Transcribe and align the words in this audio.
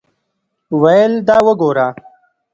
ویل 0.81 1.13
دا 1.27 1.37
وګوره. 1.45 1.87